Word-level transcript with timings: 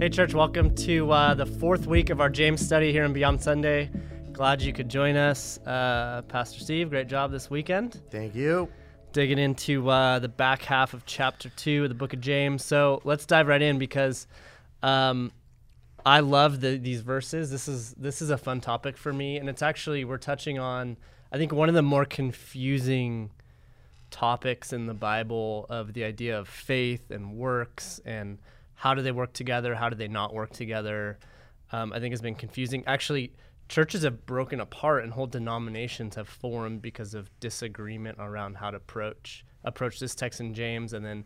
Hey, 0.00 0.08
church, 0.08 0.32
welcome 0.32 0.76
to 0.76 1.10
uh, 1.10 1.34
the 1.34 1.44
fourth 1.44 1.88
week 1.88 2.10
of 2.10 2.20
our 2.20 2.30
James 2.30 2.64
study 2.64 2.92
here 2.92 3.02
in 3.02 3.12
Beyond 3.12 3.42
Sunday. 3.42 3.90
Glad 4.32 4.62
you 4.62 4.72
could 4.72 4.88
join 4.88 5.16
us. 5.16 5.58
Uh, 5.66 6.22
Pastor 6.28 6.60
Steve, 6.60 6.90
great 6.90 7.08
job 7.08 7.32
this 7.32 7.50
weekend. 7.50 8.00
Thank 8.08 8.36
you. 8.36 8.68
Digging 9.12 9.40
into 9.40 9.90
uh, 9.90 10.20
the 10.20 10.28
back 10.28 10.62
half 10.62 10.94
of 10.94 11.04
chapter 11.04 11.48
two 11.48 11.82
of 11.82 11.88
the 11.88 11.96
book 11.96 12.12
of 12.12 12.20
James. 12.20 12.64
So 12.64 13.00
let's 13.02 13.26
dive 13.26 13.48
right 13.48 13.60
in 13.60 13.80
because 13.80 14.28
um, 14.84 15.32
I 16.06 16.20
love 16.20 16.60
the, 16.60 16.76
these 16.76 17.00
verses. 17.00 17.50
This 17.50 17.66
is 17.66 17.92
this 17.94 18.22
is 18.22 18.30
a 18.30 18.38
fun 18.38 18.60
topic 18.60 18.96
for 18.96 19.12
me, 19.12 19.36
and 19.36 19.48
it's 19.48 19.62
actually 19.62 20.04
we're 20.04 20.18
touching 20.18 20.60
on 20.60 20.96
I 21.32 21.38
think 21.38 21.52
one 21.52 21.68
of 21.68 21.74
the 21.74 21.82
more 21.82 22.04
confusing 22.04 23.32
topics 24.12 24.72
in 24.72 24.86
the 24.86 24.94
Bible 24.94 25.66
of 25.68 25.92
the 25.92 26.04
idea 26.04 26.38
of 26.38 26.46
faith 26.48 27.10
and 27.10 27.32
works 27.32 28.00
and 28.04 28.38
how 28.78 28.94
do 28.94 29.02
they 29.02 29.10
work 29.10 29.32
together? 29.32 29.74
How 29.74 29.88
do 29.88 29.96
they 29.96 30.06
not 30.06 30.32
work 30.32 30.52
together? 30.52 31.18
Um, 31.72 31.92
I 31.92 31.98
think 31.98 32.12
has 32.12 32.22
been 32.22 32.36
confusing. 32.36 32.84
Actually, 32.86 33.32
churches 33.68 34.04
have 34.04 34.24
broken 34.24 34.60
apart 34.60 35.02
and 35.02 35.12
whole 35.12 35.26
denominations 35.26 36.14
have 36.14 36.28
formed 36.28 36.80
because 36.80 37.12
of 37.12 37.28
disagreement 37.40 38.18
around 38.20 38.56
how 38.56 38.70
to 38.70 38.76
approach 38.76 39.44
approach 39.64 39.98
this 39.98 40.14
text 40.14 40.40
in 40.40 40.54
James 40.54 40.92
and 40.92 41.04
then 41.04 41.24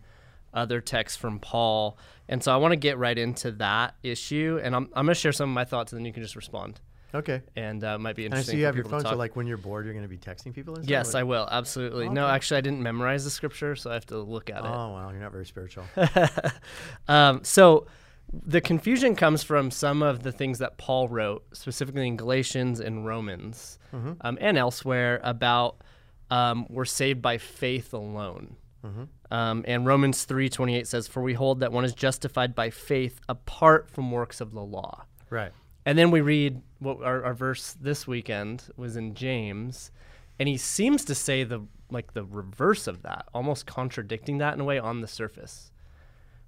other 0.55 0.81
texts 0.81 1.19
from 1.19 1.39
Paul. 1.39 1.99
And 2.27 2.43
so 2.43 2.55
I 2.55 2.57
want 2.57 2.73
to 2.73 2.77
get 2.77 2.97
right 2.97 3.19
into 3.19 3.53
that 3.53 3.97
issue, 4.03 4.59
and 4.63 4.75
I'm 4.75 4.89
I'm 4.95 5.05
going 5.05 5.15
to 5.15 5.21
share 5.21 5.33
some 5.33 5.51
of 5.51 5.55
my 5.55 5.67
thoughts, 5.67 5.93
and 5.93 5.99
then 5.99 6.07
you 6.07 6.13
can 6.13 6.23
just 6.23 6.37
respond. 6.37 6.81
Okay. 7.15 7.43
And 7.57 7.85
uh, 7.85 7.99
might 7.99 8.17
be 8.17 8.25
interesting. 8.25 8.51
And 8.51 8.51
I 8.51 8.53
see 8.53 8.59
you 8.61 8.65
have 8.67 8.77
your 8.77 8.85
phone, 8.87 9.03
so 9.03 9.17
like 9.17 9.37
when 9.37 9.47
you're 9.47 9.57
bored, 9.59 9.85
you're 9.85 9.95
going 9.95 10.05
to 10.05 10.09
be 10.09 10.19
texting 10.19 10.55
people. 10.55 10.77
And 10.77 10.89
Yes. 10.89 11.15
I 11.15 11.23
will. 11.23 11.47
Absolutely. 11.51 12.09
No, 12.09 12.27
actually, 12.27 12.59
I 12.59 12.61
didn't 12.63 12.83
memorize 12.83 13.25
the 13.25 13.31
scripture, 13.31 13.77
so 13.77 13.91
I 13.91 13.95
have 13.95 14.07
to 14.07 14.19
look 14.19 14.49
at 14.51 14.59
it. 14.65 14.69
Oh 14.69 14.95
well, 14.95 15.11
you're 15.13 15.21
not 15.21 15.33
very 15.33 15.47
spiritual. 15.47 15.85
um, 17.09 17.41
so 17.45 17.87
the 18.33 18.61
confusion 18.61 19.15
comes 19.15 19.43
from 19.43 19.71
some 19.71 20.03
of 20.03 20.23
the 20.23 20.33
things 20.33 20.59
that 20.61 20.79
Paul 20.79 21.09
wrote, 21.09 21.45
specifically 21.53 22.07
in 22.07 22.17
Galatians 22.17 22.81
and 22.81 23.05
Romans 23.07 23.79
Mm-hmm. 23.93 24.13
um, 24.23 24.39
and 24.41 24.57
elsewhere, 24.57 25.21
about 25.23 25.83
um, 26.31 26.67
we're 26.71 26.87
saved 26.87 27.21
by 27.21 27.37
faith 27.37 27.93
alone. 27.93 28.57
Mm-hmm. 28.83 29.03
Um, 29.31 29.65
and 29.69 29.85
Romans 29.85 30.25
three 30.25 30.49
twenty 30.49 30.77
eight 30.77 30.87
says, 30.89 31.07
"For 31.07 31.23
we 31.23 31.35
hold 31.35 31.61
that 31.61 31.73
one 31.73 31.85
is 31.85 31.93
justified 31.93 32.55
by 32.55 32.71
faith 32.71 33.21
apart 33.29 33.91
from 33.91 34.11
works 34.11 34.41
of 34.41 34.53
the 34.53 34.63
law." 34.63 35.05
right. 35.29 35.53
And 35.85 35.99
then 35.99 36.11
we 36.11 36.21
read 36.21 36.63
what 36.79 37.03
our, 37.03 37.25
our 37.25 37.35
verse 37.35 37.77
this 37.81 38.07
weekend 38.07 38.65
was 38.77 38.97
in 38.97 39.15
James, 39.15 39.91
and 40.39 40.49
he 40.49 40.57
seems 40.57 41.05
to 41.07 41.15
say 41.15 41.45
the 41.45 41.63
like 41.91 42.15
the 42.15 42.25
reverse 42.25 42.87
of 42.87 43.03
that, 43.03 43.27
almost 43.35 43.67
contradicting 43.67 44.39
that 44.39 44.55
in 44.55 44.61
a 44.61 44.65
way 44.65 44.79
on 44.79 45.01
the 45.01 45.07
surface. 45.09 45.71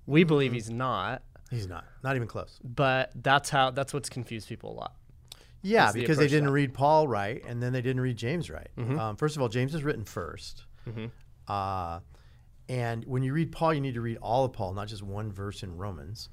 We 0.07 0.25
believe 0.25 0.53
he's 0.53 0.71
not, 0.71 1.23
He's 1.51 1.67
not. 1.67 1.85
Not 2.03 2.17
even 2.17 2.29
close. 2.29 2.59
but 2.63 3.13
that's 3.15 3.51
how 3.51 3.71
that's 3.71 3.93
what's 3.93 4.09
confused 4.09 4.49
people 4.49 4.73
a 4.73 4.77
lot. 4.77 4.95
Yeah, 5.63 5.93
because 5.93 6.19
they 6.19 6.29
didn't 6.29 6.51
read 6.51 6.75
Paul 6.75 7.09
right, 7.09 7.43
and 7.47 7.63
then 7.63 7.73
they 7.73 7.81
didn't 7.81 8.03
read 8.03 8.17
James 8.17 8.51
right. 8.51 8.69
Mm-hmm. 8.77 8.99
Um, 8.99 9.17
first 9.17 9.35
of 9.37 9.43
all, 9.43 9.49
James 9.49 9.75
is 9.75 9.83
written 9.83 10.05
1st 10.05 10.63
Uh, 11.49 12.01
and 12.69 13.05
when 13.07 13.23
you 13.23 13.33
read 13.33 13.51
Paul, 13.51 13.73
you 13.75 13.81
need 13.81 13.95
to 13.95 14.01
read 14.03 14.19
all 14.19 14.45
of 14.45 14.53
Paul, 14.53 14.75
not 14.75 14.89
just 14.89 15.03
one 15.03 15.33
verse 15.33 15.63
in 15.63 15.77
Romans. 15.77 16.29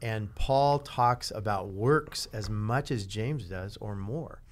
And 0.00 0.32
Paul 0.34 0.78
talks 0.78 1.32
about 1.34 1.68
works 1.68 2.28
as 2.32 2.48
much 2.48 2.90
as 2.90 3.06
James 3.06 3.44
does, 3.44 3.76
or 3.80 3.96
more. 3.96 4.42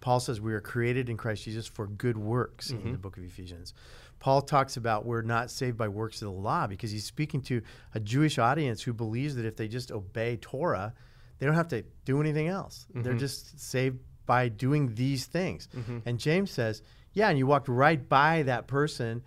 Paul 0.00 0.20
says 0.20 0.40
we 0.40 0.52
are 0.54 0.60
created 0.60 1.08
in 1.08 1.16
Christ 1.16 1.44
Jesus 1.44 1.66
for 1.66 1.86
good 1.86 2.16
works 2.16 2.70
in 2.70 2.78
the 2.78 2.82
mm-hmm. 2.84 2.94
book 2.96 3.16
of 3.16 3.24
Ephesians. 3.24 3.74
Paul 4.18 4.42
talks 4.42 4.76
about 4.76 5.04
we're 5.04 5.22
not 5.22 5.50
saved 5.50 5.76
by 5.76 5.88
works 5.88 6.22
of 6.22 6.26
the 6.26 6.38
law 6.40 6.66
because 6.66 6.90
he's 6.90 7.04
speaking 7.04 7.40
to 7.42 7.62
a 7.94 8.00
Jewish 8.00 8.38
audience 8.38 8.82
who 8.82 8.92
believes 8.92 9.36
that 9.36 9.44
if 9.44 9.56
they 9.56 9.68
just 9.68 9.92
obey 9.92 10.36
Torah, 10.36 10.94
they 11.38 11.46
don't 11.46 11.54
have 11.54 11.68
to 11.68 11.82
do 12.04 12.20
anything 12.20 12.48
else. 12.48 12.86
They're 12.94 13.12
mm-hmm. 13.12 13.18
just 13.18 13.60
saved 13.60 13.98
by 14.24 14.48
doing 14.48 14.94
these 14.94 15.26
things. 15.26 15.68
Mm-hmm. 15.76 15.98
And 16.06 16.18
James 16.18 16.50
says, 16.50 16.82
yeah, 17.12 17.28
and 17.28 17.38
you 17.38 17.46
walked 17.46 17.68
right 17.68 18.08
by 18.08 18.42
that 18.42 18.66
person 18.66 19.22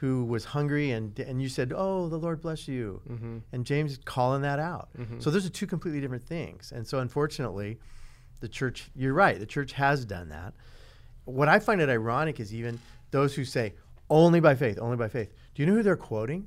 who 0.00 0.24
was 0.24 0.44
hungry 0.44 0.90
and 0.90 1.18
and 1.18 1.40
you 1.40 1.48
said, 1.48 1.72
"Oh, 1.74 2.08
the 2.08 2.18
Lord 2.18 2.40
bless 2.40 2.66
you," 2.68 3.00
mm-hmm. 3.08 3.38
and 3.52 3.64
James 3.64 3.92
is 3.92 3.98
calling 4.04 4.42
that 4.42 4.58
out. 4.58 4.88
Mm-hmm. 4.98 5.20
So 5.20 5.30
those 5.30 5.46
are 5.46 5.50
two 5.50 5.66
completely 5.66 6.00
different 6.00 6.24
things. 6.24 6.72
And 6.74 6.86
so, 6.86 6.98
unfortunately, 6.98 7.78
the 8.40 8.48
church. 8.48 8.90
You're 8.94 9.14
right. 9.14 9.38
The 9.38 9.46
church 9.46 9.72
has 9.72 10.04
done 10.04 10.28
that. 10.30 10.54
What 11.24 11.48
I 11.48 11.58
find 11.58 11.80
it 11.80 11.88
ironic 11.88 12.40
is 12.40 12.52
even 12.52 12.78
those 13.10 13.34
who 13.34 13.44
say 13.44 13.74
only 14.10 14.40
by 14.40 14.54
faith, 14.54 14.78
only 14.80 14.96
by 14.96 15.08
faith. 15.08 15.32
Do 15.54 15.62
you 15.62 15.66
know 15.66 15.74
who 15.74 15.82
they're 15.82 15.96
quoting 15.96 16.46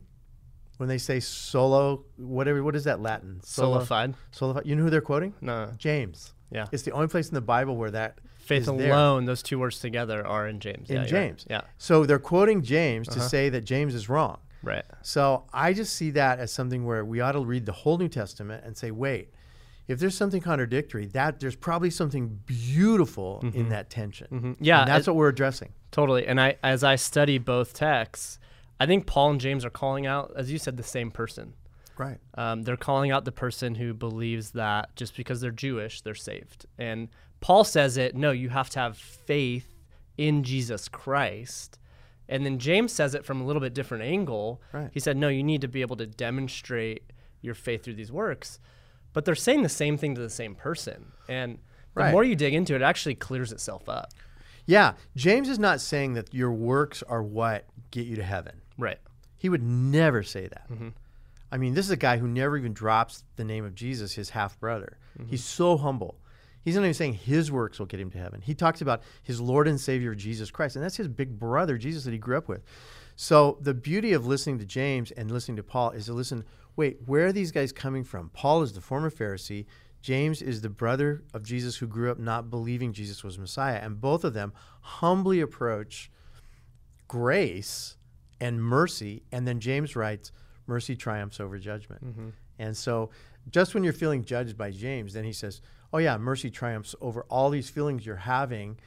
when 0.78 0.90
they 0.90 0.98
say 0.98 1.20
solo? 1.20 2.06
Whatever. 2.18 2.64
What 2.64 2.76
is 2.76 2.84
that 2.84 3.02
Latin? 3.02 3.40
Solo- 3.44 3.74
Solidified. 3.74 4.14
Solidified. 4.32 4.68
You 4.68 4.76
know 4.76 4.84
who 4.84 4.90
they're 4.90 5.02
quoting? 5.02 5.34
No. 5.42 5.72
James. 5.78 6.34
Yeah. 6.52 6.68
It's 6.72 6.84
the 6.84 6.92
only 6.92 7.08
place 7.08 7.30
in 7.30 7.34
the 7.34 7.42
Bible 7.42 7.76
where 7.76 7.92
that 7.92 8.20
Faith 8.48 8.62
is 8.64 8.68
there. 8.78 8.92
alone, 8.94 9.26
those 9.26 9.44
two 9.44 9.60
words 9.60 9.80
together 9.80 10.26
are 10.26 10.48
in 10.48 10.60
James. 10.60 10.90
in 10.90 10.98
yeah. 10.98 11.06
James. 11.06 11.46
Yeah. 11.50 11.62
So 11.78 12.06
they're 12.06 12.20
quoting 12.20 12.62
James 12.64 13.08
Uh-huh. 13.10 13.20
to 13.22 13.30
say 13.30 13.50
that 13.50 13.62
James 13.62 13.94
is 13.94 14.10
wrong. 14.10 14.38
Right. 14.64 14.86
So 15.04 15.44
I 15.54 15.74
just 15.74 15.96
see 15.96 16.10
that 16.12 16.40
as 16.40 16.52
something 16.52 16.86
where 16.86 17.06
we 17.06 17.22
ought 17.22 17.34
to 17.34 17.40
read 17.46 17.66
the 17.66 17.72
whole 17.72 17.98
New 17.98 18.08
Testament 18.10 18.64
and 18.66 18.76
say, 18.76 18.92
wait, 18.92 19.32
if 19.88 20.00
there's 20.00 20.18
something 20.18 20.42
contradictory, 20.42 21.06
that 21.08 21.40
there's 21.40 21.56
probably 21.56 21.90
something 21.90 22.40
beautiful 22.46 23.42
in 23.54 23.70
that 23.70 23.90
tension. 23.90 24.28
Mm-hmm. 24.32 24.54
Yeah, 24.60 24.82
And 24.82 24.90
that's 24.90 25.08
it- 25.08 25.12
what 25.12 25.18
we're 25.18 25.30
addressing. 25.30 25.70
Totally. 25.92 26.28
And 26.28 26.42
I 26.42 26.58
as 26.64 26.84
I 26.84 26.96
study 26.98 27.38
both 27.38 27.74
texts, 27.74 28.40
I 28.80 28.86
think 28.86 29.06
Paul 29.06 29.32
and 29.32 29.42
James 29.42 29.64
are 29.64 29.70
calling 29.70 30.06
out, 30.06 30.34
as 30.36 30.52
you 30.52 30.58
said, 30.58 30.76
the 30.78 30.84
same 30.84 31.10
person. 31.12 31.54
Right. 31.98 32.20
Um, 32.36 32.64
they're 32.64 32.78
calling 32.78 33.12
out 33.12 33.26
the 33.26 33.32
person 33.32 33.76
who 33.76 33.94
believes 33.94 34.52
that 34.52 34.96
just 34.96 35.16
because 35.18 35.42
they're 35.42 35.52
Jewish, 35.52 36.02
they're 36.02 36.16
saved. 36.16 36.66
And 36.78 37.10
Paul 37.40 37.64
says 37.64 37.98
it, 37.98 38.16
no, 38.16 38.32
you 38.32 38.50
have 38.50 38.70
to 38.72 38.80
have 38.80 38.98
faith 38.98 39.74
in 40.18 40.44
Jesus 40.44 40.88
Christ. 40.88 41.80
And 42.30 42.46
then 42.46 42.60
James 42.60 42.92
says 42.92 43.16
it 43.16 43.26
from 43.26 43.42
a 43.42 43.46
little 43.46 43.62
bit 43.62 43.74
different 43.74 44.04
angle. 44.04 44.62
Right. 44.74 44.90
He 44.94 45.00
said, 45.00 45.18
no, 45.18 45.28
you 45.30 45.44
need 45.44 45.62
to 45.62 45.68
be 45.68 45.82
able 45.82 45.96
to 45.98 46.06
demonstrate 46.06 47.04
your 47.42 47.54
faith 47.56 47.84
through 47.84 47.96
these 47.96 48.12
works. 48.12 48.60
But 49.14 49.26
they're 49.26 49.36
saying 49.36 49.64
the 49.64 49.70
same 49.70 49.98
thing 49.98 50.14
to 50.16 50.22
the 50.22 50.30
same 50.30 50.56
person. 50.56 51.12
And 51.28 51.60
the 51.96 52.04
Right. 52.04 52.12
more 52.12 52.24
you 52.24 52.36
dig 52.36 52.54
into 52.54 52.74
it, 52.76 52.82
it 52.82 52.86
actually 52.86 53.16
clears 53.16 53.52
itself 53.52 53.88
up. 53.90 54.12
Yeah. 54.66 54.94
James 55.16 55.50
is 55.50 55.58
not 55.58 55.80
saying 55.82 56.14
that 56.14 56.34
your 56.34 56.52
works 56.52 57.02
are 57.04 57.24
what 57.24 57.66
get 57.90 58.06
you 58.06 58.16
to 58.18 58.24
heaven. 58.24 58.62
Right. 58.78 59.00
He 59.38 59.50
would 59.50 59.64
never 59.64 60.22
say 60.22 60.48
that. 60.48 60.70
Mm-hmm. 60.70 60.90
I 61.52 61.58
mean, 61.58 61.74
this 61.74 61.86
is 61.86 61.92
a 61.92 61.98
guy 61.98 62.18
who 62.18 62.28
never 62.28 62.58
even 62.58 62.74
drops 62.74 63.24
the 63.36 63.44
name 63.44 63.66
of 63.66 63.76
Jesus, 63.76 64.14
his 64.14 64.32
half 64.32 64.60
brother. 64.60 64.98
Mm-hmm. 65.18 65.30
He's 65.30 65.44
so 65.44 65.78
humble. 65.78 66.20
He's 66.64 66.76
not 66.76 66.82
even 66.82 66.94
saying 66.94 67.14
his 67.14 67.50
works 67.50 67.80
will 67.80 67.86
get 67.86 68.02
him 68.02 68.12
to 68.12 68.18
heaven. 68.18 68.42
He 68.42 68.54
talks 68.54 68.82
about 68.82 69.04
his 69.24 69.40
Lord 69.40 69.70
and 69.70 69.80
Savior 69.80 70.14
Jesus 70.14 70.52
Christ, 70.52 70.76
and 70.76 70.84
that's 70.84 70.98
his 70.98 71.08
big 71.08 71.40
brother, 71.40 71.78
Jesus, 71.78 72.04
that 72.04 72.12
he 72.12 72.18
grew 72.18 72.38
up 72.38 72.50
with. 72.50 72.62
So 73.16 73.58
the 73.62 73.74
beauty 73.74 74.12
of 74.12 74.28
listening 74.28 74.60
to 74.60 74.66
James 74.66 75.12
and 75.12 75.32
listening 75.32 75.58
to 75.58 75.64
Paul 75.64 75.92
is 75.92 76.08
to 76.08 76.14
listen. 76.14 76.44
Wait, 76.76 77.00
where 77.06 77.28
are 77.28 77.32
these 77.32 77.54
guys 77.54 77.72
coming 77.72 78.04
from? 78.04 78.30
Paul 78.30 78.62
is 78.64 78.74
the 78.74 78.82
former 78.82 79.10
Pharisee. 79.10 79.66
James 80.02 80.42
is 80.42 80.62
the 80.62 80.70
brother 80.70 81.24
of 81.34 81.44
Jesus 81.44 81.78
who 81.78 81.88
grew 81.88 82.12
up 82.12 82.20
not 82.20 82.50
believing 82.50 82.94
Jesus 82.94 83.24
was 83.24 83.40
Messiah, 83.40 83.80
and 83.82 84.02
both 84.02 84.24
of 84.24 84.34
them 84.34 84.54
humbly 84.82 85.40
approach 85.40 86.12
grace 87.08 87.96
and 88.40 88.62
mercy. 88.62 89.24
And 89.32 89.48
then 89.48 89.60
James 89.60 89.96
writes, 89.96 90.32
mercy 90.68 90.96
triumphs 90.96 91.40
over 91.40 91.58
judgment. 91.58 92.02
And 92.60 92.76
so 92.76 93.10
just 93.50 93.74
when 93.74 93.84
you're 93.84 93.94
feeling 93.94 94.24
judged 94.26 94.58
by 94.58 94.72
James, 94.72 95.14
then 95.14 95.24
he 95.24 95.34
says, 95.34 95.62
oh, 95.94 95.98
yeah, 96.00 96.18
mercy 96.18 96.50
triumphs 96.52 96.96
over 97.02 97.24
all 97.30 97.50
these 97.50 97.70
feelings 97.70 98.06
you're 98.06 98.16
having. 98.18 98.78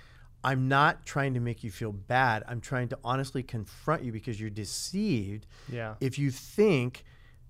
I'm 0.45 0.69
not 0.69 1.05
trying 1.05 1.35
to 1.35 1.41
make 1.41 1.63
you 1.65 1.71
feel 1.71 1.93
bad. 1.93 2.45
I'm 2.49 2.61
trying 2.61 2.89
to 2.89 2.99
honestly 3.05 3.43
confront 3.43 4.03
you 4.05 4.13
because 4.13 4.41
you're 4.41 4.51
deceived 4.51 5.47
Yeah. 5.71 5.95
if 6.01 6.19
you 6.19 6.31
think 6.31 7.05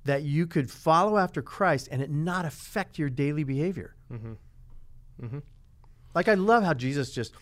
that 0.05 0.23
you 0.23 0.47
could 0.47 0.71
follow 0.71 1.19
after 1.19 1.43
Christ 1.43 1.89
and 1.91 2.01
it 2.03 2.11
not 2.11 2.45
affect 2.45 2.99
your 2.99 3.11
daily 3.11 3.45
behavior. 3.45 3.95
Mm-hmm. 4.13 4.33
Mm-hmm. 5.25 5.39
Like, 6.15 6.29
I 6.29 6.35
love 6.35 6.65
how 6.65 6.75
Jesus 6.75 7.11
just 7.13 7.33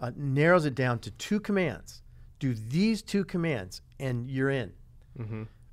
uh, 0.00 0.12
narrows 0.16 0.64
it 0.64 0.74
down 0.74 0.98
to 1.00 1.10
two 1.12 1.40
commands 1.40 2.02
do 2.38 2.54
these 2.54 3.02
two 3.02 3.22
commands, 3.22 3.82
and 3.98 4.30
you're 4.30 4.48
in. 4.48 4.72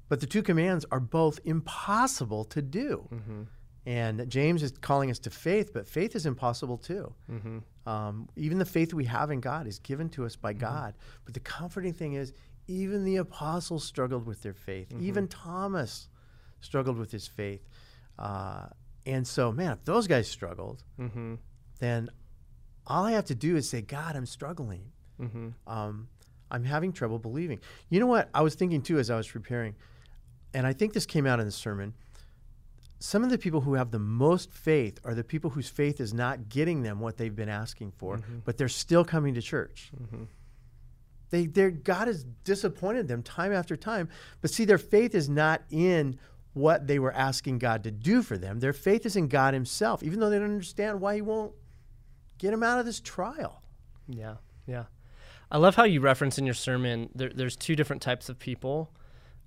But 0.09 0.19
the 0.21 0.25
two 0.25 0.41
commands 0.43 0.85
are 0.91 0.99
both 0.99 1.39
impossible 1.45 2.45
to 2.45 2.61
do. 2.61 3.09
And 3.85 4.29
James 4.29 4.63
is 4.63 4.71
calling 4.81 5.09
us 5.11 5.19
to 5.19 5.29
faith, 5.29 5.71
but 5.73 5.87
faith 5.87 6.15
is 6.15 6.25
impossible 6.25 6.77
too. 6.77 7.13
Um, 7.85 8.27
even 8.35 8.57
the 8.57 8.65
faith 8.65 8.93
we 8.93 9.05
have 9.05 9.31
in 9.31 9.39
God 9.39 9.65
is 9.67 9.79
given 9.79 10.09
to 10.09 10.25
us 10.25 10.35
by 10.35 10.51
God. 10.53 10.93
But 11.25 11.33
the 11.33 11.39
comforting 11.39 11.93
thing 11.93 12.13
is, 12.13 12.33
even 12.67 13.05
the 13.05 13.15
apostles 13.17 13.85
struggled 13.85 14.25
with 14.25 14.41
their 14.41 14.53
faith. 14.53 14.91
Even 14.99 15.27
Thomas 15.29 16.09
struggled 16.59 16.97
with 16.97 17.11
his 17.11 17.27
faith. 17.27 17.65
Uh, 18.19 18.67
and 19.05 19.25
so, 19.25 19.53
man, 19.53 19.71
if 19.71 19.85
those 19.85 20.05
guys 20.07 20.27
struggled, 20.27 20.83
Mm-hmm. 20.99 21.35
then 21.79 22.09
all 22.85 23.05
I 23.05 23.11
have 23.13 23.25
to 23.25 23.35
do 23.35 23.55
is 23.55 23.69
say, 23.69 23.81
God, 23.81 24.15
I'm 24.17 24.25
struggling. 24.25 24.91
Mm-hmm. 25.21 25.49
Um, 25.65 26.09
I'm 26.51 26.63
having 26.65 26.91
trouble 26.91 27.19
believing. 27.19 27.59
You 27.89 27.99
know 28.01 28.07
what? 28.07 28.29
I 28.33 28.41
was 28.41 28.55
thinking 28.55 28.81
too 28.81 28.99
as 28.99 29.09
I 29.09 29.15
was 29.15 29.27
preparing, 29.29 29.75
and 30.53 30.65
I 30.67 30.73
think 30.73 30.93
this 30.93 31.05
came 31.05 31.25
out 31.25 31.39
in 31.39 31.45
the 31.45 31.51
sermon. 31.51 31.93
some 32.99 33.23
of 33.23 33.29
the 33.29 33.37
people 33.37 33.61
who 33.61 33.75
have 33.75 33.91
the 33.91 33.99
most 33.99 34.51
faith 34.51 34.99
are 35.03 35.13
the 35.13 35.23
people 35.23 35.51
whose 35.51 35.69
faith 35.69 35.99
is 36.01 36.13
not 36.13 36.49
getting 36.49 36.81
them 36.81 36.99
what 36.99 37.17
they've 37.17 37.35
been 37.35 37.49
asking 37.49 37.91
for, 37.91 38.17
Mm-hmm. 38.17 38.39
but 38.45 38.57
they're 38.57 38.67
still 38.69 39.05
coming 39.05 39.33
to 39.35 39.41
church. 39.41 39.91
They, 41.29 41.45
their 41.45 41.69
God 41.71 42.07
has 42.07 42.23
disappointed 42.45 43.07
them 43.07 43.21
time 43.21 43.51
after 43.51 43.75
time, 43.75 44.07
but 44.41 44.49
see, 44.49 44.63
their 44.65 44.77
faith 44.77 45.13
is 45.13 45.27
not 45.27 45.61
in 45.69 46.17
what 46.53 46.87
they 46.87 46.97
were 46.99 47.11
asking 47.13 47.59
God 47.59 47.83
to 47.83 47.91
do 47.91 48.23
for 48.23 48.37
them. 48.37 48.59
Their 48.61 48.73
faith 48.73 49.05
is 49.05 49.15
in 49.15 49.27
God 49.27 49.53
Himself, 49.53 50.01
even 50.01 50.19
though 50.19 50.29
they 50.29 50.39
don't 50.39 50.45
understand 50.51 51.01
why 51.01 51.15
He 51.15 51.21
won't 51.21 51.51
get 52.37 52.51
them 52.51 52.63
out 52.63 52.79
of 52.79 52.85
this 52.85 52.99
trial. 53.01 53.61
Yeah, 54.07 54.35
yeah. 54.65 54.85
I 55.51 55.57
love 55.57 55.75
how 55.75 55.83
you 55.83 55.99
reference 56.01 56.37
in 56.37 56.45
your 56.45 56.53
sermon. 56.55 57.09
There, 57.13 57.29
there's 57.29 57.55
two 57.57 57.75
different 57.75 58.01
types 58.01 58.29
of 58.29 58.39
people. 58.39 58.89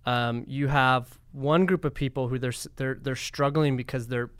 Um, 0.06 0.44
you 0.46 0.68
have 0.68 1.18
one 1.32 1.66
group 1.66 1.84
of 1.84 1.94
people 1.94 2.28
who 2.28 2.38
they're 2.38 2.52
they're 2.76 2.94
they're 3.00 3.16
struggling 3.16 3.76
because 3.76 4.08
they're 4.08 4.30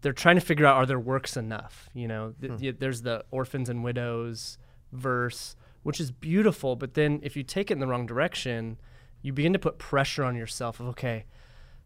they're 0.00 0.12
trying 0.12 0.36
to 0.36 0.40
figure 0.40 0.64
out 0.66 0.76
are 0.76 0.86
their 0.86 0.98
works 1.00 1.36
enough. 1.36 1.88
You 1.94 2.08
know, 2.08 2.34
Th- 2.40 2.52
y- 2.60 2.74
there's 2.78 3.02
the 3.02 3.24
orphans 3.30 3.68
and 3.68 3.84
widows 3.84 4.58
verse, 4.92 5.56
which 5.82 6.00
is 6.00 6.10
beautiful, 6.10 6.76
but 6.76 6.94
then 6.94 7.20
if 7.22 7.36
you 7.36 7.42
take 7.42 7.70
it 7.70 7.74
in 7.74 7.80
the 7.80 7.86
wrong 7.86 8.06
direction, 8.06 8.78
you 9.22 9.32
begin 9.32 9.52
to 9.52 9.58
put 9.58 9.78
pressure 9.78 10.24
on 10.24 10.36
yourself 10.36 10.80
of 10.80 10.86
okay, 10.88 11.24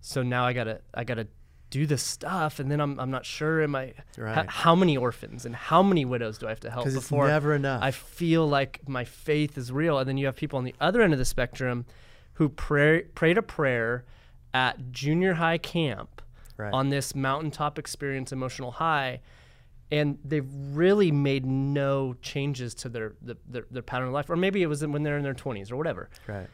so 0.01 0.23
now 0.23 0.45
I 0.47 0.53
gotta 0.53 0.81
I 0.95 1.05
gotta 1.05 1.27
do 1.71 1.87
this 1.87 2.03
stuff, 2.03 2.61
and 2.61 2.71
then 2.71 2.81
I'm 2.81 3.01
I'm 3.01 3.11
not 3.11 3.25
sure 3.27 3.63
am 3.63 3.75
I 3.75 3.95
Right. 4.17 4.47
how 4.49 4.75
many 4.77 4.97
orphans 4.97 5.45
and 5.47 5.57
how 5.57 5.83
many 5.83 6.05
widows 6.05 6.39
do 6.39 6.47
I 6.47 6.51
have 6.51 6.61
to 6.61 6.71
help 6.71 6.85
'Cause 6.85 6.95
it's 6.95 7.05
before 7.07 7.27
never 7.29 7.55
enough. 7.55 7.83
I 7.83 7.91
feel 7.91 8.47
like 8.47 8.87
my 8.87 9.05
faith 9.05 9.57
is 9.59 9.73
real. 9.73 9.99
And 9.99 10.07
then 10.09 10.19
you 10.19 10.27
have 10.27 10.37
people 10.37 10.59
on 10.59 10.65
the 10.65 10.75
other 10.81 11.01
end 11.03 11.13
of 11.15 11.19
the 11.19 11.25
spectrum 11.25 11.87
who 12.35 12.49
pray 12.49 13.03
prayed 13.15 13.39
a 13.39 13.43
prayer 13.43 14.05
at 14.55 14.91
junior 14.93 15.35
high 15.35 15.59
camp 15.59 16.21
Right. 16.59 16.73
on 16.73 16.91
this 16.91 17.15
mountaintop 17.15 17.79
experience 17.79 18.31
emotional 18.31 18.73
high 18.73 19.21
and 19.91 20.19
they've 20.25 20.47
really 20.73 21.11
made 21.11 21.45
no 21.47 22.15
changes 22.23 22.75
to 22.77 22.89
their, 22.89 23.15
the, 23.23 23.37
their 23.49 23.65
their 23.71 23.83
pattern 23.83 24.09
of 24.09 24.15
life 24.15 24.29
or 24.31 24.37
maybe 24.37 24.63
it 24.63 24.67
was 24.67 24.87
when 24.87 25.03
they're 25.03 25.17
in 25.17 25.23
their 25.23 25.35
20s 25.35 25.73
or 25.73 25.77
whatever 25.77 26.11
Right. 26.29 26.47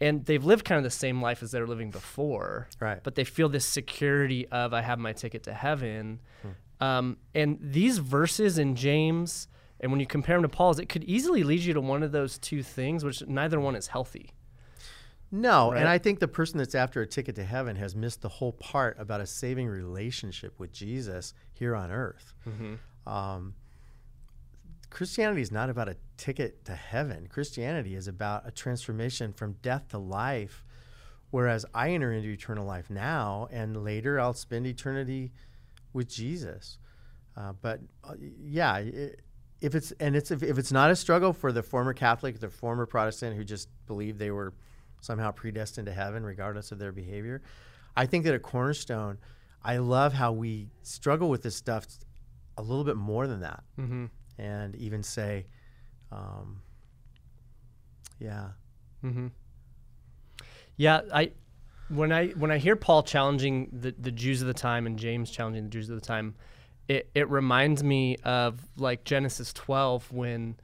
and 0.00 0.24
they've 0.26 0.44
lived 0.44 0.64
kind 0.66 0.76
of 0.76 0.84
the 0.84 0.90
same 0.90 1.20
life 1.22 1.42
as 1.42 1.50
they 1.50 1.60
were 1.60 1.66
living 1.66 1.90
before 1.90 2.68
Right. 2.78 3.02
but 3.02 3.14
they 3.14 3.24
feel 3.24 3.48
this 3.48 3.64
security 3.64 4.46
of 4.48 4.74
i 4.74 4.82
have 4.82 4.98
my 4.98 5.12
ticket 5.14 5.42
to 5.44 5.54
heaven 5.54 6.20
um, 6.80 7.16
and 7.34 7.58
these 7.60 7.98
verses 7.98 8.58
in 8.58 8.76
james 8.76 9.48
and 9.80 9.90
when 9.90 9.98
you 10.00 10.06
compare 10.06 10.36
them 10.36 10.42
to 10.42 10.48
paul's 10.48 10.78
it 10.78 10.88
could 10.90 11.04
easily 11.04 11.42
lead 11.42 11.60
you 11.60 11.72
to 11.72 11.80
one 11.80 12.02
of 12.02 12.12
those 12.12 12.38
two 12.38 12.62
things 12.62 13.02
which 13.02 13.26
neither 13.26 13.58
one 13.58 13.74
is 13.74 13.88
healthy 13.88 14.30
No, 15.30 15.70
Right? 15.72 15.80
and 15.80 15.88
I 15.88 15.98
think 15.98 16.20
the 16.20 16.28
person 16.28 16.58
that's 16.58 16.74
after 16.74 17.02
a 17.02 17.06
ticket 17.06 17.34
to 17.36 17.44
heaven 17.44 17.76
has 17.76 17.94
missed 17.94 18.22
the 18.22 18.28
whole 18.28 18.52
part 18.52 18.96
about 18.98 19.20
a 19.20 19.26
saving 19.26 19.68
relationship 19.68 20.58
with 20.58 20.72
Jesus 20.72 21.34
here 21.52 21.76
on 21.76 21.90
earth. 21.90 22.32
Um, 23.06 23.54
Christianity 24.90 25.42
is 25.42 25.52
not 25.52 25.68
about 25.68 25.88
a 25.88 25.96
ticket 26.16 26.64
to 26.64 26.74
heaven. 26.74 27.26
Christianity 27.28 27.94
is 27.94 28.08
about 28.08 28.46
a 28.46 28.50
transformation 28.50 29.32
from 29.32 29.52
death 29.62 29.88
to 29.88 29.98
life. 29.98 30.64
Whereas 31.30 31.66
I 31.74 31.90
enter 31.90 32.10
into 32.10 32.30
eternal 32.30 32.64
life 32.64 32.88
now, 32.88 33.48
and 33.52 33.84
later 33.84 34.18
I'll 34.18 34.32
spend 34.32 34.66
eternity 34.66 35.32
with 35.92 36.08
Jesus. 36.08 36.78
Uh, 37.36 37.52
but 37.60 37.80
uh, 38.02 38.14
yeah, 38.18 38.72
i 38.72 39.10
if 39.60 39.74
it's 39.74 39.90
and 40.00 40.14
it's 40.16 40.30
if, 40.30 40.42
if 40.42 40.56
it's 40.56 40.70
not 40.72 40.90
a 40.90 40.96
struggle 40.96 41.32
for 41.32 41.52
the 41.52 41.62
former 41.62 41.92
Catholic, 41.92 42.38
the 42.40 42.48
former 42.48 42.86
Protestant 42.86 43.36
who 43.36 43.44
just 43.44 43.68
believed 43.86 44.18
they 44.18 44.30
were 44.30 44.54
somehow 45.00 45.30
predestined 45.30 45.86
to 45.86 45.92
heaven 45.92 46.24
regardless 46.24 46.72
of 46.72 46.78
their 46.78 46.92
behavior, 46.92 47.42
I 47.96 48.06
think 48.06 48.24
that 48.24 48.34
at 48.34 48.42
Cornerstone, 48.42 49.18
I 49.62 49.78
love 49.78 50.12
how 50.12 50.32
we 50.32 50.68
struggle 50.82 51.28
with 51.28 51.42
this 51.42 51.56
stuff 51.56 51.86
a 52.56 52.62
little 52.62 52.84
bit 52.84 52.96
more 52.96 53.26
than 53.26 53.40
that, 53.40 53.62
mm-hmm. 53.78 54.06
and 54.38 54.74
even 54.76 55.02
say, 55.02 55.46
um, 56.10 56.62
yeah, 58.18 58.50
Mm-hmm. 59.04 59.28
Yeah, 60.76 61.00
I 61.12 61.32
when 61.88 62.12
I 62.12 62.28
when 62.28 62.50
I 62.50 62.58
hear 62.58 62.76
Paul 62.76 63.02
challenging 63.02 63.68
the, 63.72 63.94
the 63.98 64.10
Jews 64.10 64.40
of 64.40 64.48
the 64.48 64.54
time 64.54 64.86
and 64.86 64.98
James 64.98 65.30
challenging 65.30 65.64
the 65.64 65.70
Jews 65.70 65.88
of 65.90 66.00
the 66.00 66.06
time, 66.06 66.34
it, 66.88 67.10
it 67.14 67.28
reminds 67.28 67.82
me 67.82 68.16
of 68.24 68.60
like 68.76 69.04
Genesis 69.04 69.52
12 69.52 70.12
when 70.12 70.56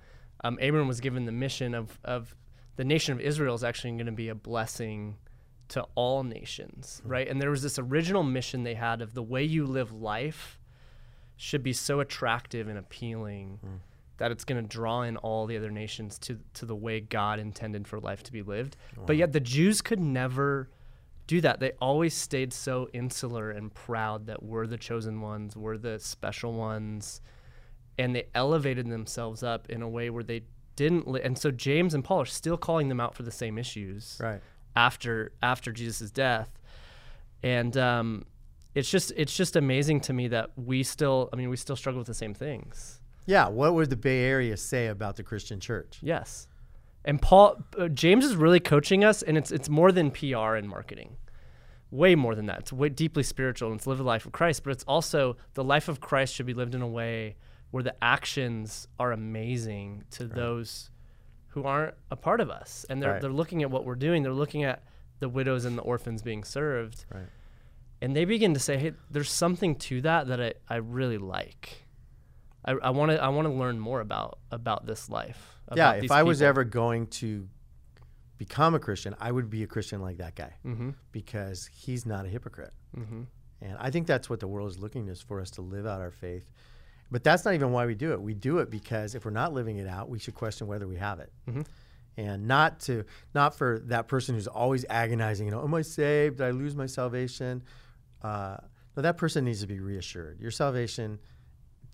um, 0.43 0.59
Abram 0.61 0.89
was 0.89 1.01
given 1.01 1.25
the 1.25 1.33
mission 1.33 1.75
of 1.75 1.99
of 2.05 2.35
the 2.77 2.85
nation 2.85 3.13
of 3.13 3.21
Israel 3.21 3.55
is 3.55 3.65
actually 3.65 3.93
going 3.93 4.07
to 4.07 4.13
be 4.13 4.29
a 4.29 4.35
blessing 4.35 5.17
to 5.69 5.87
all 5.95 6.23
nations, 6.23 7.01
hmm. 7.03 7.11
right? 7.11 7.29
And 7.29 7.41
there 7.41 7.51
was 7.51 7.63
this 7.63 7.79
original 7.79 8.23
mission 8.23 8.63
they 8.63 8.75
had 8.75 9.01
of 9.03 9.15
the 9.15 9.23
way 9.23 9.43
you 9.43 9.67
live 9.67 9.93
life 9.93 10.59
should 11.37 11.63
be 11.63 11.73
so 11.73 12.01
attractive 12.01 12.69
and 12.69 12.79
appealing 12.79 13.59
hmm. 13.61 13.77
that 14.19 14.31
it's 14.31 14.45
going 14.45 14.63
to 14.63 14.69
draw 14.69 15.03
in 15.03 15.17
all 15.19 15.47
the 15.47 15.57
other 15.57 15.71
nations 15.71 16.19
to 16.21 16.39
to 16.55 16.67
the 16.67 16.77
way 16.77 17.01
God 17.01 17.39
intended 17.39 17.89
for 17.89 17.99
life 17.99 18.23
to 18.25 18.33
be 18.33 18.43
lived. 18.43 18.77
But 19.07 19.17
yet 19.17 19.33
the 19.33 19.41
Jews 19.41 19.81
could 19.81 20.01
never 20.01 20.71
do 21.27 21.41
that. 21.41 21.61
They 21.61 21.73
always 21.81 22.15
stayed 22.15 22.53
so 22.53 22.89
insular 22.93 23.51
and 23.51 23.73
proud 23.73 24.27
that 24.27 24.43
we're 24.43 24.67
the 24.67 24.77
chosen 24.77 25.21
ones, 25.21 25.57
we're 25.57 25.79
the 25.79 25.99
special 25.99 26.53
ones, 26.53 27.21
and 27.99 28.15
they 28.15 28.27
elevated 28.35 28.89
themselves 28.89 29.43
up 29.43 29.71
in 29.71 29.83
a 29.83 29.89
way 29.89 30.11
where 30.11 30.23
they 30.25 30.43
didn't. 30.77 31.09
Li- 31.09 31.21
and 31.23 31.39
so 31.39 31.51
James 31.51 31.95
and 31.95 32.05
Paul 32.05 32.21
are 32.23 32.27
still 32.27 32.57
calling 32.57 32.89
them 32.89 33.01
out 33.01 33.15
for 33.15 33.23
the 33.23 33.31
same 33.31 33.59
issues 33.59 34.19
right. 34.23 34.41
after 34.77 35.33
after 35.43 35.73
Jesus' 35.73 36.11
death, 36.11 36.61
and 37.43 37.77
um, 37.77 38.25
it's 38.75 38.91
just 38.91 39.13
it's 39.17 39.37
just 39.37 39.57
amazing 39.57 40.01
to 40.03 40.13
me 40.13 40.29
that 40.29 40.51
we 40.57 40.83
still. 40.83 41.29
I 41.33 41.37
mean, 41.37 41.51
we 41.51 41.57
still 41.57 41.77
struggle 41.77 41.99
with 41.99 42.09
the 42.09 42.15
same 42.15 42.35
things. 42.35 43.01
Yeah, 43.27 43.49
what 43.49 43.75
would 43.75 43.91
the 43.91 43.97
Bay 43.97 44.25
Area 44.25 44.57
say 44.57 44.89
about 44.89 45.17
the 45.17 45.23
Christian 45.23 45.61
church? 45.61 45.99
Yes, 46.03 46.47
and 47.05 47.21
Paul 47.21 47.63
uh, 47.79 47.89
James 47.89 48.25
is 48.25 48.37
really 48.37 48.61
coaching 48.61 49.05
us, 49.05 49.23
and 49.23 49.37
it's 49.37 49.53
it's 49.53 49.69
more 49.69 49.93
than 49.93 50.11
PR 50.11 50.55
and 50.55 50.69
marketing. 50.69 51.17
Way 51.91 52.17
more 52.17 52.35
than 52.35 52.47
that. 52.47 52.61
It's 52.61 52.73
way 52.73 52.89
deeply 52.89 53.23
spiritual, 53.23 53.71
and 53.71 53.79
it's 53.79 53.87
live 53.87 53.99
the 53.99 54.05
life 54.05 54.27
of 54.27 54.33
Christ. 54.33 54.65
But 54.65 54.71
it's 54.71 54.85
also 54.85 55.37
the 55.55 55.63
life 55.63 55.89
of 55.89 56.01
Christ 56.01 56.35
should 56.35 56.47
be 56.47 56.55
lived 56.55 56.75
in 56.75 56.83
a 56.83 56.89
way 56.89 57.37
where 57.75 57.83
the 57.83 57.97
actions 58.05 58.87
are 59.01 59.11
amazing 59.11 60.05
to 60.13 60.27
those 60.29 60.91
who 61.49 61.65
aren't 61.65 61.95
a 62.09 62.15
part 62.17 62.41
of 62.41 62.49
us, 62.49 62.87
and 62.89 63.03
they're 63.03 63.13
Right. 63.15 63.21
they're 63.21 63.33
looking 63.43 63.63
at 63.65 63.71
what 63.71 63.85
we're 63.85 63.97
doing. 63.97 64.23
They're 64.23 64.33
looking 64.45 64.63
at 64.63 64.85
the 65.19 65.29
widows 65.29 65.65
and 65.65 65.77
the 65.77 65.83
orphans 65.83 66.23
being 66.23 66.45
served, 66.45 67.05
Right. 67.13 67.27
and 68.01 68.15
they 68.15 68.25
begin 68.25 68.55
to 68.55 68.61
say, 68.61 68.77
"Hey, 68.79 68.93
there's 69.11 69.31
something 69.31 69.75
to 69.89 70.01
that 70.03 70.29
that 70.29 70.41
I, 70.41 70.55
I 70.69 70.77
really 70.77 71.19
like. 71.19 71.85
I 72.65 72.91
want 72.91 73.11
to 73.11 73.23
I 73.23 73.29
want 73.29 73.47
to 73.49 73.53
learn 73.53 73.79
more 73.81 74.01
about 74.01 74.39
about 74.53 74.87
this 74.87 75.11
life." 75.11 75.59
Yeah, 75.75 75.93
if 75.95 76.13
I 76.13 76.23
was 76.23 76.41
ever 76.43 76.63
going 76.65 77.09
to 77.23 77.49
become 78.39 78.75
a 78.75 78.79
Christian, 78.79 79.15
I 79.19 79.33
would 79.33 79.51
be 79.51 79.63
a 79.65 79.67
Christian 79.67 80.01
like 80.01 80.19
that 80.19 80.35
guy 80.37 80.53
Mm-hmm. 80.65 80.91
because 81.13 81.67
he's 81.73 82.07
not 82.07 82.25
a 82.25 82.29
hypocrite. 82.29 82.73
Mm-hmm. 82.97 83.23
And 83.63 83.77
I 83.79 83.91
think 83.91 84.07
that's 84.07 84.29
what 84.31 84.41
the 84.41 84.49
world 84.49 84.71
is 84.71 84.79
looking 84.79 85.09
is 85.09 85.21
for 85.21 85.41
us 85.41 85.51
to 85.53 85.63
live 85.63 85.87
out 85.87 86.01
our 86.01 86.11
faith. 86.11 86.53
But 87.15 87.23
that's 87.23 87.45
not 87.45 87.55
even 87.55 87.71
why 87.71 87.87
we 87.87 87.95
do 87.95 88.11
it. 88.11 88.21
We 88.21 88.35
do 88.35 88.59
it 88.59 88.73
because 88.73 89.15
if 89.15 89.25
we're 89.25 89.31
not 89.31 89.53
living 89.53 89.77
it 89.77 89.87
out, 89.87 90.09
we 90.09 90.19
should 90.19 90.35
question 90.35 90.67
whether 90.67 90.89
we 90.89 90.97
have 90.97 91.21
it. 91.21 91.33
Mhm. 91.47 91.65
And 92.17 92.49
not 92.49 92.81
to 92.81 93.05
not 93.37 93.55
for 93.55 93.79
that 93.85 94.09
person 94.09 94.35
who's 94.35 94.49
always 94.49 94.85
agonizing, 94.91 95.47
you 95.47 95.53
know, 95.53 95.63
am 95.63 95.73
I 95.75 95.83
saved? 95.83 96.39
Did 96.39 96.47
I 96.49 96.51
lose 96.51 96.75
my 96.75 96.87
salvation? 96.87 97.63
Uh, 98.21 98.57
no, 98.97 99.03
that 99.05 99.17
person 99.17 99.45
needs 99.45 99.61
to 99.61 99.69
be 99.69 99.79
reassured. 99.79 100.41
Your 100.41 100.51
salvation, 100.51 101.21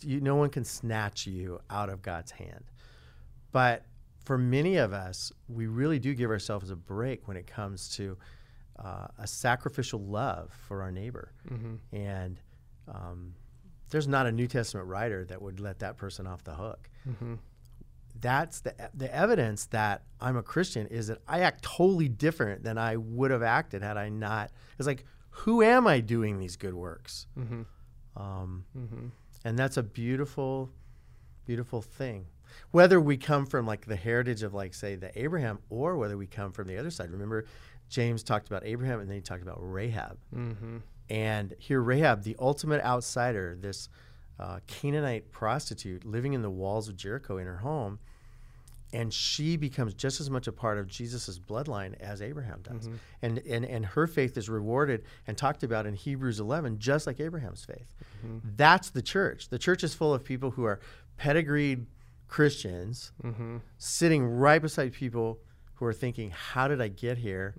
you, 0.01 0.23
no 0.23 0.37
one 0.37 0.49
can 0.49 0.65
snatch 0.65 1.27
you 1.27 1.61
out 1.69 1.91
of 1.91 2.01
God's 2.01 2.31
hand. 2.31 2.65
But 3.53 3.85
for 4.25 4.39
many 4.39 4.77
of 4.77 4.95
us, 4.95 5.33
we 5.49 5.67
really 5.67 5.99
do 5.99 6.15
give 6.15 6.31
ourselves 6.31 6.71
a 6.71 6.77
break 6.77 7.29
when 7.29 7.37
it 7.37 7.47
comes 7.47 7.91
to 7.97 8.17
uh, 8.79 9.09
a 9.19 9.27
sacrificial 9.27 10.01
love 10.01 10.51
for 10.67 10.81
our 10.81 10.91
neighbor. 10.91 11.35
Mm-hmm. 11.47 11.75
And 11.95 12.41
um, 12.89 13.35
there's 13.91 14.09
not 14.09 14.27
a 14.27 14.33
New 14.33 14.47
Testament 14.47 14.87
writer 14.87 15.25
that 15.27 15.41
would 15.43 15.61
let 15.61 15.81
that 15.81 15.97
person 15.97 16.27
off 16.27 16.43
the 16.45 16.55
hook. 16.55 16.89
Mm-hmm. 17.09 17.35
That's 18.21 18.61
the, 18.61 18.75
the 18.95 19.15
evidence 19.15 19.67
that 19.67 20.03
I'm 20.21 20.37
a 20.37 20.43
Christian 20.43 20.87
is 20.89 21.07
that 21.07 21.19
I 21.27 21.41
act 21.41 21.63
totally 21.65 22.09
different 22.09 22.63
than 22.65 22.77
I 22.77 22.97
would 22.97 23.31
have 23.31 23.43
acted 23.43 23.83
had 23.83 23.97
I 23.97 24.09
not. 24.11 24.51
It's 24.79 24.87
like, 24.87 25.05
who 25.31 25.63
am 25.63 25.87
I 25.87 26.01
doing 26.01 26.39
these 26.39 26.57
good 26.57 26.75
works? 26.75 27.27
Mm-hmm. 27.39 27.63
Um, 28.21 28.65
Mm-hmm. 28.77 29.07
and 29.45 29.59
that's 29.59 29.77
a 29.77 29.83
beautiful, 29.83 30.69
beautiful 31.47 31.81
thing. 31.81 32.27
Whether 32.73 33.01
we 33.01 33.17
come 33.17 33.47
from 33.47 33.65
like 33.67 33.87
the 33.87 33.97
heritage 33.97 34.43
of 34.43 34.53
like 34.53 34.75
say 34.75 34.97
the 34.97 35.17
Abraham, 35.19 35.61
or 35.71 35.97
whether 35.97 36.19
we 36.19 36.27
come 36.27 36.51
from 36.53 36.67
the 36.67 36.77
other 36.77 36.91
side. 36.91 37.11
Remember, 37.11 37.47
James 37.89 38.23
talked 38.25 38.49
about 38.49 38.67
Abraham, 38.67 38.99
and 39.01 39.09
then 39.09 39.15
he 39.15 39.21
talked 39.23 39.43
about 39.43 39.59
Rahab. 39.61 40.19
Mm-hmm. 41.11 41.23
And 41.23 41.55
here, 41.59 41.81
Rahab, 41.81 42.23
the 42.23 42.37
ultimate 42.39 42.83
outsider, 42.83 43.57
this 43.61 43.89
uh, 44.39 44.61
Canaanite 44.67 45.31
prostitute 45.33 46.05
living 46.05 46.33
in 46.33 46.43
the 46.43 46.51
walls 46.51 46.89
of 46.89 46.97
Jericho 46.97 47.37
in 47.37 47.47
her 47.47 47.59
home, 47.59 47.99
and 48.93 49.13
she 49.15 49.57
becomes 49.57 49.95
just 49.95 50.21
as 50.21 50.31
much 50.31 50.49
a 50.49 50.53
part 50.53 50.77
of 50.79 50.89
Jesus' 50.89 51.39
bloodline 51.39 51.95
as 52.01 52.21
Abraham 52.21 52.61
does. 52.63 52.89
And, 53.23 53.39
and, 53.47 53.65
and 53.65 53.87
her 53.87 54.07
faith 54.09 54.37
is 54.37 54.49
rewarded 54.49 55.05
and 55.29 55.37
talked 55.37 55.63
about 55.63 55.87
in 55.87 55.95
Hebrews 55.95 56.41
11, 56.41 56.79
just 56.81 57.07
like 57.07 57.21
Abraham's 57.21 57.65
faith. 57.65 57.95
That's 58.57 58.91
the 58.91 59.03
church. 59.03 59.49
The 59.49 59.59
church 59.59 59.85
is 59.85 59.95
full 59.95 60.13
of 60.13 60.25
people 60.25 60.51
who 60.53 60.65
are 60.65 60.81
pedigreed 61.19 61.87
Christians 62.27 63.13
sitting 63.79 64.25
right 64.25 64.61
beside 64.61 64.93
people 64.93 65.39
who 65.75 65.85
are 65.87 65.93
thinking, 65.93 66.31
How 66.31 66.67
did 66.67 66.81
I 66.81 66.89
get 66.89 67.19
here? 67.19 67.55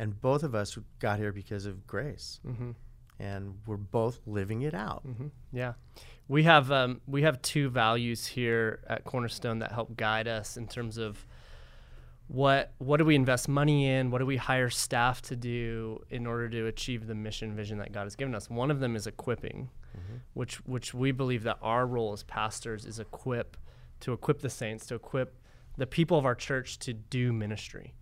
And 0.00 0.18
both 0.18 0.42
of 0.42 0.54
us 0.54 0.78
got 0.98 1.18
here 1.18 1.30
because 1.30 1.66
of 1.66 1.86
grace. 1.86 2.40
Mm-hmm. 2.46 2.70
And 3.18 3.58
we're 3.66 3.76
both 3.76 4.18
living 4.26 4.62
it 4.62 4.72
out. 4.72 5.06
Mm-hmm. 5.06 5.26
Yeah, 5.52 5.74
we 6.26 6.44
have 6.44 6.72
um, 6.72 7.02
we 7.06 7.20
have 7.20 7.42
two 7.42 7.68
values 7.68 8.26
here 8.26 8.80
at 8.86 9.04
Cornerstone 9.04 9.58
that 9.58 9.72
help 9.72 9.94
guide 9.98 10.26
us 10.26 10.56
in 10.56 10.66
terms 10.66 10.96
of 10.96 11.26
what 12.28 12.72
what 12.78 12.96
do 12.96 13.04
we 13.04 13.14
invest 13.14 13.46
money 13.46 13.88
in, 13.88 14.10
what 14.10 14.20
do 14.20 14.26
we 14.26 14.38
hire 14.38 14.70
staff 14.70 15.20
to 15.20 15.36
do 15.36 16.02
in 16.08 16.26
order 16.26 16.48
to 16.48 16.66
achieve 16.66 17.06
the 17.06 17.14
mission 17.14 17.54
vision 17.54 17.76
that 17.76 17.92
God 17.92 18.04
has 18.04 18.16
given 18.16 18.34
us. 18.34 18.48
One 18.48 18.70
of 18.70 18.80
them 18.80 18.96
is 18.96 19.06
equipping, 19.06 19.68
mm-hmm. 19.94 20.16
which 20.32 20.64
which 20.64 20.94
we 20.94 21.12
believe 21.12 21.42
that 21.42 21.58
our 21.60 21.86
role 21.86 22.14
as 22.14 22.22
pastors 22.22 22.86
is 22.86 23.00
equip 23.00 23.58
to 24.00 24.14
equip 24.14 24.40
the 24.40 24.48
saints, 24.48 24.86
to 24.86 24.94
equip 24.94 25.36
the 25.76 25.86
people 25.86 26.16
of 26.16 26.24
our 26.24 26.34
church 26.34 26.78
to 26.78 26.94
do 26.94 27.34
ministry. 27.34 27.92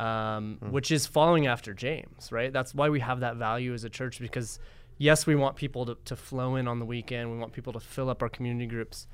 Um, 0.00 0.58
which 0.70 0.90
is 0.90 1.06
following 1.06 1.46
after 1.46 1.74
James, 1.74 2.32
right? 2.32 2.50
That's 2.50 2.74
why 2.74 2.88
we 2.88 3.00
have 3.00 3.20
that 3.20 3.36
value 3.36 3.74
as 3.74 3.84
a 3.84 3.90
church 3.90 4.18
because 4.18 4.58
yes, 4.96 5.26
we 5.26 5.34
want 5.34 5.56
people 5.56 5.84
to, 5.86 5.96
to 6.06 6.16
flow 6.16 6.56
in 6.56 6.68
on 6.68 6.78
the 6.78 6.86
weekend. 6.86 7.30
We 7.30 7.38
want 7.38 7.52
people 7.52 7.72
to 7.74 7.80
fill 7.80 8.08
up 8.08 8.22
our 8.22 8.28
community 8.28 8.66
groups, 8.66 9.06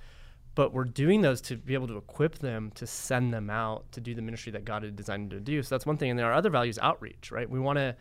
but 0.54 0.72
we're 0.72 0.84
doing 0.84 1.22
those 1.22 1.40
to 1.42 1.56
be 1.56 1.74
able 1.74 1.88
to 1.88 1.96
equip 1.96 2.38
them 2.38 2.70
to 2.76 2.86
send 2.86 3.32
them 3.34 3.50
out 3.50 3.90
to 3.92 4.00
do 4.00 4.14
the 4.14 4.22
ministry 4.22 4.52
that 4.52 4.64
God 4.64 4.84
had 4.84 4.94
designed 4.94 5.30
them 5.30 5.38
to 5.38 5.44
do. 5.44 5.62
So 5.62 5.74
that's 5.74 5.86
one 5.86 5.96
thing. 5.96 6.10
And 6.10 6.18
then 6.18 6.26
our 6.26 6.32
other 6.32 6.50
value 6.50 6.70
is 6.70 6.78
outreach, 6.78 7.32
right? 7.32 7.48
We 7.50 7.58
want 7.58 7.78
to, 7.78 7.96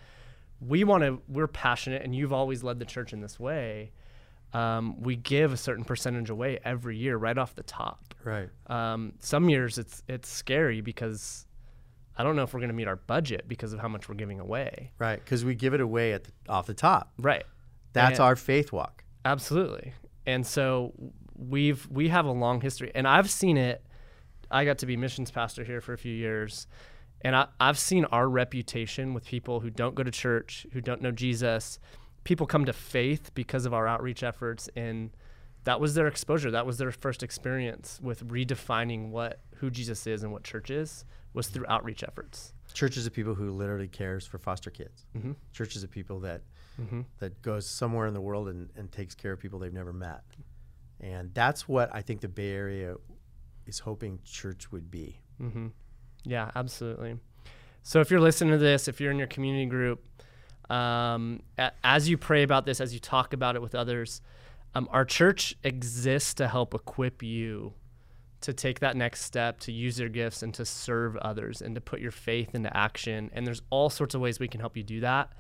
we 0.60 0.84
want 0.84 1.04
to, 1.04 1.22
we're 1.28 1.48
passionate, 1.48 2.04
and 2.04 2.16
you've 2.16 2.34
always 2.34 2.64
led 2.64 2.80
the 2.80 2.86
church 2.86 3.14
in 3.14 3.22
this 3.22 3.40
way. 3.40 3.92
Um, 4.54 5.02
we 5.02 5.16
give 5.16 5.54
a 5.54 5.58
certain 5.58 5.84
percentage 5.84 6.30
away 6.30 6.60
every 6.64 6.98
year, 6.98 7.18
right 7.18 7.38
off 7.38 7.56
the 7.56 7.64
top. 7.64 8.14
Right. 8.24 8.50
Um, 8.68 9.14
some 9.20 9.50
years 9.50 9.78
it's 9.78 10.02
it's 10.08 10.30
scary 10.30 10.82
because 10.82 11.45
I 12.18 12.24
don't 12.24 12.36
know 12.36 12.44
if 12.44 12.54
we're 12.54 12.60
going 12.62 12.70
to 12.70 12.76
meet 12.76 12.88
our 12.88 12.96
budget 12.96 13.48
because 13.48 13.74
of 13.74 13.80
how 13.80 13.88
much 13.88 14.08
we're 14.08 14.16
giving 14.16 14.40
away. 14.40 14.92
Right. 15.00 15.20
Because 15.24 15.44
we 15.44 15.56
give 15.56 15.74
it 15.74 15.82
away 15.82 16.14
at 16.14 16.24
the, 16.24 16.32
off 16.48 16.66
the 16.66 16.74
top. 16.74 17.12
Right. 17.20 17.44
That's 17.94 18.20
And- 18.20 18.26
our 18.26 18.36
faith 18.36 18.72
walk. 18.72 19.04
Absolutely. 19.26 19.94
And 20.26 20.46
so 20.46 20.94
we've 21.38 21.88
we 21.92 22.08
have 22.10 22.26
a 22.26 22.32
long 22.32 22.62
history 22.62 22.92
and 22.96 23.06
I've 23.08 23.30
seen 23.30 23.58
it 23.58 23.84
I 24.50 24.64
got 24.64 24.78
to 24.78 24.86
be 24.86 24.96
missions 24.96 25.32
pastor 25.32 25.64
here 25.66 25.82
for 25.82 25.92
a 25.94 25.98
few 25.98 26.14
years 26.14 26.68
and 27.22 27.36
I, 27.36 27.48
I've 27.60 27.78
seen 27.80 28.06
our 28.06 28.30
reputation 28.30 29.14
with 29.14 29.26
people 29.26 29.60
who 29.60 29.70
don't 29.70 29.96
go 29.96 30.04
to 30.04 30.12
church, 30.12 30.66
who 30.74 30.80
don't 30.82 31.02
know 31.02 31.12
Jesus. 31.12 31.80
People 32.24 32.46
come 32.46 32.66
to 32.66 32.74
faith 32.74 33.32
because 33.34 33.66
of 33.66 33.74
our 33.74 33.88
outreach 33.88 34.24
efforts 34.24 34.70
and 34.76 35.10
that 35.66 35.80
was 35.80 35.96
their 35.96 36.08
exposure. 36.08 36.52
That 36.52 36.66
was 36.68 36.78
their 36.78 36.92
first 36.92 37.24
experience 37.24 38.00
with 38.02 38.28
redefining 38.28 39.10
what 39.10 39.40
who 39.60 39.70
Jesus 39.70 40.06
is 40.08 40.24
and 40.24 40.32
what 40.32 40.44
church 40.44 40.70
is 40.70 41.06
was 41.34 41.48
through 41.48 41.66
outreach 41.68 42.04
efforts. 42.04 42.54
Churches 42.74 43.06
of 43.08 43.14
people 43.14 43.36
who 43.36 43.52
literally 43.52 43.88
cares 43.88 44.26
for 44.26 44.38
foster 44.38 44.70
kids. 44.70 45.06
Mm-hmm. 45.18 45.34
Churches 45.54 45.84
of 45.84 45.92
people 45.92 46.20
that 46.22 46.42
that 47.20 47.42
goes 47.42 47.66
somewhere 47.66 48.06
in 48.06 48.14
the 48.14 48.22
world 48.22 48.50
and, 48.50 48.70
and 48.76 48.92
takes 48.92 49.16
care 49.16 49.32
of 49.32 49.40
people 49.40 49.60
they've 49.60 49.74
never 49.74 49.94
met. 49.94 50.24
And 51.00 51.34
that's 51.34 51.68
what 51.68 51.90
I 51.94 52.02
think 52.02 52.22
the 52.22 52.28
Bay 52.28 52.52
Area 52.52 52.96
is 53.66 53.80
hoping 53.80 54.20
church 54.24 54.72
would 54.72 54.92
be. 54.92 55.20
Mm-hmm. 55.42 55.68
Yeah, 56.26 56.52
absolutely. 56.56 57.18
So 57.84 58.00
if 58.02 58.10
you're 58.12 58.20
listening 58.20 58.52
to 58.52 58.58
this, 58.58 58.88
if 58.88 59.00
you're 59.00 59.12
in 59.12 59.18
your 59.18 59.28
community 59.28 59.68
group, 59.68 60.04
um, 60.70 61.42
a- 61.58 61.72
as 61.84 62.10
you 62.10 62.18
pray 62.18 62.44
about 62.44 62.66
this, 62.66 62.82
as 62.82 62.94
you 62.94 63.00
talk 63.00 63.34
about 63.34 63.56
it 63.56 63.62
with 63.62 63.76
others, 63.76 64.22
um, 64.74 64.90
our 64.92 65.06
church 65.06 65.56
exists 65.64 66.34
to 66.36 66.48
help 66.48 66.74
equip 66.74 67.24
you 67.24 67.74
to 68.46 68.54
take 68.54 68.80
that 68.80 68.96
next 68.96 69.22
step, 69.22 69.60
to 69.60 69.72
use 69.72 70.00
your 70.00 70.10
gifts 70.10 70.44
and 70.44 70.54
to 70.54 70.66
serve 70.66 71.18
others 71.18 71.62
and 71.62 71.76
to 71.76 71.82
put 71.82 72.00
your 72.00 72.12
faith 72.12 72.54
into 72.54 72.76
action. 72.76 73.30
And 73.34 73.46
there's 73.46 73.62
all 73.70 73.90
sorts 73.90 74.14
of 74.14 74.22
ways 74.22 74.40
we 74.40 74.48
can 74.48 74.60
help 74.60 74.78
you 74.78 74.84
do 74.84 75.00
that. 75.02 75.34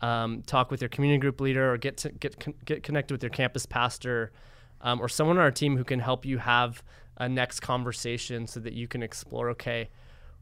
Um, 0.00 0.42
talk 0.42 0.70
with 0.70 0.80
your 0.82 0.88
community 0.88 1.18
group 1.18 1.40
leader 1.40 1.72
or 1.72 1.76
get 1.76 1.96
to, 1.98 2.10
get 2.10 2.64
get 2.64 2.82
connected 2.82 3.14
with 3.14 3.22
your 3.22 3.30
campus 3.30 3.66
pastor 3.66 4.32
um, 4.80 5.00
or 5.00 5.08
someone 5.08 5.38
on 5.38 5.42
our 5.42 5.50
team 5.50 5.76
who 5.76 5.84
can 5.84 5.98
help 5.98 6.24
you 6.24 6.38
have 6.38 6.82
a 7.16 7.28
next 7.28 7.60
conversation 7.60 8.46
so 8.46 8.60
that 8.60 8.74
you 8.74 8.86
can 8.86 9.02
explore 9.02 9.50
okay 9.50 9.88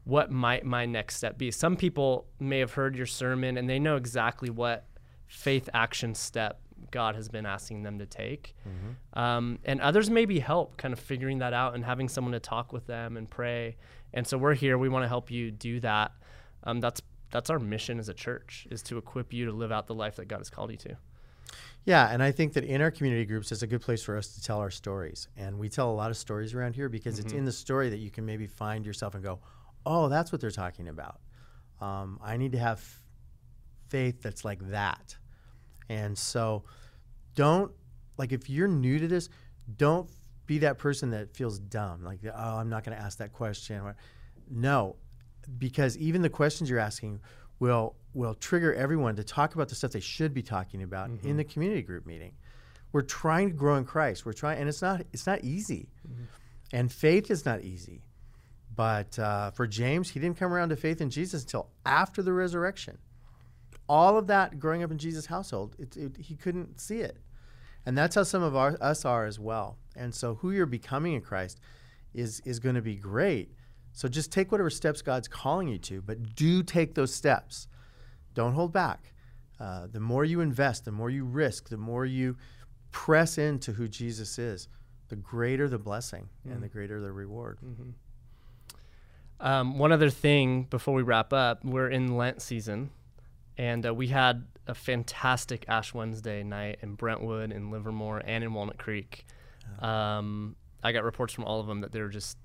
what 0.03 0.31
might 0.31 0.63
my 0.63 0.85
next 0.85 1.15
step 1.15 1.39
be 1.39 1.49
some 1.49 1.75
people 1.75 2.27
may 2.39 2.59
have 2.59 2.73
heard 2.73 2.95
your 2.95 3.07
sermon 3.07 3.57
and 3.57 3.67
they 3.67 3.79
know 3.79 3.95
exactly 3.95 4.51
what 4.51 4.85
faith 5.25 5.67
action 5.73 6.13
step 6.13 6.61
god 6.91 7.15
has 7.15 7.29
been 7.29 7.45
asking 7.45 7.83
them 7.83 7.99
to 7.99 8.05
take. 8.05 8.55
Um, 9.13 9.59
and 9.65 9.81
others 9.81 10.09
maybe 10.09 10.39
help 10.39 10.77
kind 10.77 10.93
of 10.93 10.99
figuring 10.99 11.39
that 11.39 11.53
out 11.53 11.75
and 11.75 11.83
having 11.83 12.09
someone 12.09 12.33
to 12.33 12.39
talk 12.39 12.73
with 12.73 12.87
them 12.87 13.17
and 13.17 13.29
pray. 13.29 13.77
And 14.13 14.25
so 14.25 14.37
we're 14.37 14.53
here. 14.53 14.77
We 14.77 14.89
want 14.89 15.03
to 15.03 15.07
help 15.07 15.31
you 15.31 15.51
do 15.51 15.79
that. 15.81 16.11
Um, 16.63 16.79
that's 16.79 17.01
that's 17.29 17.49
our 17.49 17.59
mission 17.59 17.99
as 17.99 18.09
a 18.09 18.13
church 18.13 18.67
is 18.71 18.81
to 18.83 18.97
equip 18.97 19.33
you 19.33 19.45
to 19.45 19.51
live 19.51 19.71
out 19.71 19.87
the 19.87 19.95
life 19.95 20.15
that 20.15 20.27
god 20.27 20.37
has 20.39 20.49
called 20.49 20.71
you 20.71 20.77
to. 20.77 20.97
Yeah, 21.85 22.09
and 22.11 22.21
I 22.21 22.31
think 22.31 22.53
that 22.53 22.65
in 22.65 22.81
our 22.81 22.91
community 22.91 23.25
groups, 23.25 23.51
it's 23.51 23.61
a 23.61 23.67
good 23.67 23.81
place 23.81 24.03
for 24.03 24.17
us 24.17 24.35
to 24.35 24.41
tell 24.41 24.59
our 24.59 24.69
stories. 24.69 25.29
And 25.37 25.57
we 25.57 25.69
tell 25.69 25.89
a 25.89 25.93
lot 25.93 26.11
of 26.11 26.17
stories 26.17 26.53
around 26.53 26.75
here 26.75 26.89
because 26.89 27.17
it's 27.17 27.31
in 27.31 27.45
the 27.45 27.51
story 27.51 27.89
that 27.89 27.99
you 27.99 28.11
can 28.11 28.25
maybe 28.25 28.45
find 28.45 28.85
yourself 28.85 29.15
and 29.15 29.23
go, 29.23 29.39
oh, 29.85 30.09
that's 30.09 30.31
what 30.31 30.41
they're 30.41 30.51
talking 30.51 30.89
about. 30.89 31.21
Um, 31.79 32.19
I 32.21 32.35
need 32.35 32.51
to 32.51 32.57
have 32.57 32.83
faith 33.87 34.21
that's 34.21 34.43
like 34.43 34.59
that. 34.69 35.15
And 35.89 36.17
so 36.17 36.63
don't, 37.35 37.71
like, 38.17 38.31
if 38.31 38.49
you're 38.49 38.67
new 38.67 38.99
to 38.99 39.07
this, 39.07 39.29
don't 39.77 40.09
be 40.45 40.59
that 40.59 40.77
person 40.77 41.11
that 41.11 41.35
feels 41.35 41.59
dumb. 41.59 42.03
Like, 42.03 42.19
oh, 42.25 42.57
I'm 42.57 42.69
not 42.69 42.83
going 42.83 42.97
to 42.97 43.03
ask 43.03 43.19
that 43.19 43.33
question. 43.33 43.93
No, 44.49 44.95
because 45.57 45.97
even 45.97 46.21
the 46.21 46.29
questions 46.29 46.69
you're 46.69 46.79
asking 46.79 47.19
will 47.59 47.95
will 48.13 48.33
trigger 48.33 48.73
everyone 48.73 49.15
to 49.15 49.23
talk 49.23 49.53
about 49.53 49.69
the 49.69 49.75
stuff 49.75 49.91
they 49.91 49.99
should 49.99 50.33
be 50.33 50.41
talking 50.41 50.81
about 50.81 51.09
in 51.23 51.37
the 51.37 51.43
community 51.43 51.81
group 51.81 52.05
meeting. 52.05 52.33
We're 52.91 53.01
trying 53.01 53.49
to 53.49 53.55
grow 53.55 53.75
in 53.75 53.85
Christ. 53.85 54.25
We're 54.25 54.33
trying, 54.33 54.59
and 54.59 54.69
it's 54.69 54.81
not 54.81 55.01
it's 55.13 55.27
not 55.27 55.43
easy, 55.43 55.89
and 56.71 56.91
faith 56.91 57.29
is 57.29 57.45
not 57.45 57.61
easy. 57.61 58.03
But 58.75 59.17
uh, 59.17 59.51
for 59.51 59.67
James, 59.67 60.09
he 60.09 60.19
didn't 60.19 60.37
come 60.37 60.53
around 60.53 60.69
to 60.69 60.75
faith 60.75 61.01
in 61.01 61.09
Jesus 61.09 61.43
until 61.43 61.69
after 61.85 62.21
the 62.21 62.31
resurrection. 62.31 62.97
All 63.89 64.17
of 64.17 64.27
that 64.27 64.59
growing 64.59 64.83
up 64.83 64.91
in 64.91 64.97
Jesus' 64.97 65.27
household, 65.27 65.75
it, 65.79 65.95
it, 65.95 66.17
he 66.17 66.35
couldn't 66.35 66.79
see 66.79 66.99
it, 66.99 67.17
and 67.85 67.97
that's 67.97 68.15
how 68.15 68.23
some 68.23 68.43
of 68.43 68.55
our, 68.55 68.77
us 68.81 69.05
are 69.05 69.25
as 69.25 69.39
well. 69.39 69.77
And 69.95 70.13
so, 70.13 70.35
who 70.35 70.51
you're 70.51 70.65
becoming 70.65 71.13
in 71.13 71.21
Christ 71.21 71.59
is 72.13 72.41
is 72.41 72.59
going 72.59 72.75
to 72.75 72.81
be 72.81 72.95
great. 72.95 73.51
So 73.93 74.07
just 74.07 74.31
take 74.31 74.51
whatever 74.51 74.69
steps 74.69 75.01
God's 75.01 75.27
calling 75.27 75.67
you 75.67 75.79
to, 75.79 76.01
but 76.03 76.35
do 76.35 76.61
take 76.61 76.93
those 76.93 77.11
steps. 77.11 77.67
Don't 78.35 78.53
hold 78.53 78.71
back. 78.71 79.13
Uh, 79.59 79.87
the 79.91 79.99
more 79.99 80.23
you 80.23 80.41
invest, 80.41 80.85
the 80.85 80.91
more 80.91 81.09
you 81.09 81.25
risk, 81.25 81.69
the 81.69 81.77
more 81.77 82.05
you 82.05 82.37
press 82.91 83.39
into 83.39 83.71
who 83.71 83.87
Jesus 83.87 84.37
is, 84.37 84.67
the 85.09 85.15
greater 85.15 85.67
the 85.67 85.79
blessing 85.79 86.29
and 86.45 86.61
the 86.61 86.67
greater 86.67 87.01
the 87.01 87.11
reward. 87.11 87.57
Um, 89.39 89.79
one 89.79 89.91
other 89.91 90.11
thing 90.11 90.63
before 90.63 90.93
we 90.93 91.01
wrap 91.01 91.33
up, 91.33 91.65
we're 91.65 91.89
in 91.89 92.17
Lent 92.17 92.41
season, 92.41 92.91
and 93.57 93.85
uh, 93.85 93.93
we 93.93 94.07
had 94.07 94.45
a 94.67 94.75
fantastic 94.75 95.65
Ash 95.67 95.93
Wednesday 95.93 96.43
night 96.43 96.79
in 96.81 96.95
Brentwood, 96.95 97.51
in 97.51 97.71
Livermore, 97.71 98.21
and 98.25 98.43
in 98.43 98.53
Walnut 98.53 98.77
Creek. 98.77 99.25
Um, 99.79 100.55
I 100.83 100.91
got 100.91 101.03
reports 101.03 101.33
from 101.33 101.45
all 101.45 101.59
of 101.59 101.67
them 101.67 101.81
that 101.81 101.91
they 101.91 102.01
were 102.01 102.09
just 102.09 102.37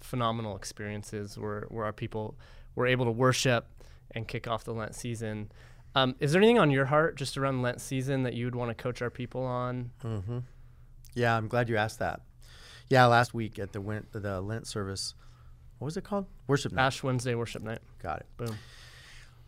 phenomenal 0.00 0.56
experiences 0.56 1.38
where, 1.38 1.62
where 1.68 1.84
our 1.84 1.92
people 1.92 2.36
were 2.74 2.86
able 2.86 3.04
to 3.06 3.10
worship 3.10 3.66
and 4.12 4.26
kick 4.26 4.46
off 4.46 4.64
the 4.64 4.72
Lent 4.72 4.94
season. 4.94 5.50
Um, 5.94 6.14
is 6.20 6.32
there 6.32 6.40
anything 6.40 6.58
on 6.58 6.70
your 6.70 6.86
heart 6.86 7.16
just 7.16 7.38
around 7.38 7.62
Lent 7.62 7.80
season 7.80 8.22
that 8.24 8.34
you 8.34 8.44
would 8.44 8.54
want 8.54 8.70
to 8.70 8.74
coach 8.74 9.00
our 9.00 9.10
people 9.10 9.42
on? 9.44 9.90
Mm-hmm. 10.04 10.38
Yeah, 11.14 11.36
I'm 11.36 11.48
glad 11.48 11.68
you 11.68 11.76
asked 11.76 11.98
that. 12.00 12.20
Yeah, 12.88 13.06
last 13.06 13.34
week 13.34 13.58
at 13.58 13.72
the 13.72 13.80
Went, 13.80 14.12
the 14.12 14.40
Lent 14.40 14.66
service, 14.66 15.14
what 15.78 15.86
was 15.86 15.96
it 15.96 16.04
called? 16.04 16.26
Worship 16.46 16.72
night. 16.72 16.86
Ash 16.86 17.02
Wednesday 17.02 17.34
worship 17.34 17.62
night. 17.62 17.80
Got 18.02 18.20
it. 18.20 18.26
Boom. 18.36 18.58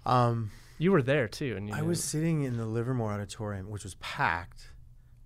Um, 0.05 0.51
You 0.79 0.93
were 0.93 1.03
there 1.03 1.29
too, 1.29 1.55
and 1.57 1.69
you 1.69 1.75
I 1.75 1.81
knew- 1.81 1.87
was 1.89 2.03
sitting 2.03 2.43
in 2.43 2.57
the 2.57 2.67
Livermore 2.67 3.13
Auditorium, 3.13 3.69
which 3.71 3.85
was 3.85 3.95
packed, 3.97 4.73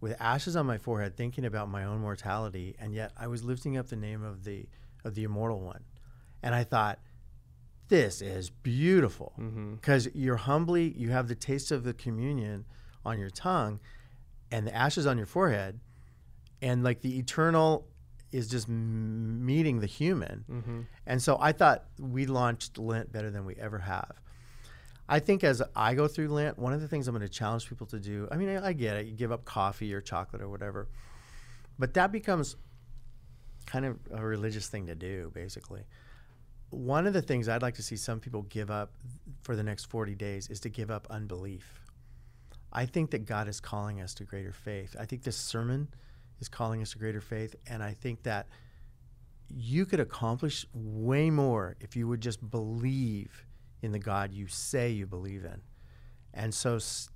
with 0.01 0.17
ashes 0.21 0.57
on 0.57 0.67
my 0.67 0.79
forehead, 0.79 1.17
thinking 1.17 1.45
about 1.45 1.69
my 1.69 1.85
own 1.85 2.01
mortality, 2.01 2.75
and 2.79 2.93
yet 2.95 3.13
I 3.17 3.27
was 3.29 3.45
lifting 3.45 3.77
up 3.77 3.89
the 3.89 3.97
name 3.97 4.23
of 4.23 4.45
the 4.45 4.67
of 5.05 5.15
the 5.15 5.25
immortal 5.25 5.61
one, 5.61 5.85
and 6.43 6.55
I 6.55 6.63
thought, 6.65 6.99
this 7.89 8.23
is 8.23 8.51
beautiful, 8.51 9.33
because 9.81 10.09
you're 10.15 10.37
humbly, 10.37 10.95
you 10.97 11.11
have 11.11 11.29
the 11.29 11.35
taste 11.35 11.71
of 11.73 11.83
the 11.85 11.93
communion 11.93 12.65
on 13.05 13.19
your 13.19 13.31
tongue, 13.31 13.81
and 14.51 14.67
the 14.67 14.75
ashes 14.75 15.07
on 15.07 15.17
your 15.19 15.27
forehead, 15.27 15.81
and 16.63 16.83
like 16.85 17.01
the 17.03 17.19
eternal 17.19 17.89
is 18.31 18.49
just 18.49 18.69
m- 18.69 19.45
meeting 19.45 19.81
the 19.81 19.87
human. 19.87 20.45
Mm-hmm. 20.51 20.81
And 21.07 21.21
so 21.23 21.37
I 21.41 21.53
thought 21.53 21.85
we 21.99 22.25
launched 22.27 22.79
Lent 22.79 23.13
better 23.13 23.31
than 23.31 23.45
we 23.45 23.57
ever 23.57 23.79
have. 23.81 24.13
I 25.13 25.19
think 25.19 25.45
as 25.45 25.61
I 25.77 25.93
go 25.93 26.09
through 26.09 26.29
Lent, 26.29 26.59
one 26.59 26.73
of 26.73 26.81
the 26.81 26.89
things 26.89 27.07
I'm 27.07 27.15
going 27.15 27.21
to 27.21 27.29
challenge 27.29 27.69
people 27.69 27.87
to 27.89 28.01
do, 28.01 28.27
I 28.33 28.37
mean, 28.37 28.49
I, 28.49 28.69
I 28.69 28.73
get 28.73 28.97
it, 28.97 29.05
you 29.05 29.13
give 29.13 29.31
up 29.31 29.45
coffee 29.45 29.93
or 29.93 30.01
chocolate 30.01 30.41
or 30.41 30.49
whatever, 30.49 30.89
but 31.79 31.93
that 31.93 32.13
becomes 32.13 32.57
kind 33.67 33.85
of 33.85 33.99
a 34.11 34.25
religious 34.25 34.69
thing 34.69 34.87
to 34.87 34.95
do, 34.95 35.31
basically. 35.35 35.83
One 36.71 37.07
of 37.07 37.13
the 37.13 37.21
things 37.21 37.47
I'd 37.47 37.61
like 37.61 37.75
to 37.75 37.83
see 37.83 37.97
some 37.97 38.21
people 38.21 38.41
give 38.45 38.71
up 38.71 38.95
for 39.43 39.55
the 39.55 39.63
next 39.63 39.85
40 39.85 40.15
days 40.15 40.49
is 40.49 40.61
to 40.61 40.71
give 40.71 40.91
up 40.91 41.07
unbelief. 41.11 41.83
I 42.73 42.87
think 42.87 43.11
that 43.11 43.27
God 43.27 43.49
is 43.49 43.61
calling 43.61 44.01
us 44.01 44.15
to 44.15 44.25
greater 44.25 44.55
faith. 44.55 44.97
I 44.99 45.05
think 45.05 45.25
this 45.25 45.37
sermon 45.37 45.89
is 46.41 46.49
calling 46.49 46.81
us 46.81 46.93
to 46.93 46.99
greater 46.99 47.21
faith, 47.21 47.55
and 47.67 47.83
I 47.83 47.93
think 47.93 48.23
that 48.23 48.47
you 49.51 49.85
could 49.85 50.01
accomplish 50.01 50.65
way 50.73 51.29
more 51.29 51.77
if 51.81 51.97
you 51.97 52.09
would 52.09 52.23
just 52.23 52.51
believe 52.51 53.45
in 53.83 53.93
the 53.93 53.99
God 53.99 54.33
you 54.33 54.47
say 54.47 54.91
you 54.91 55.07
believe 55.07 55.45
in. 55.45 55.61
And 56.33 56.55
so 56.55 56.77
s- 56.77 57.11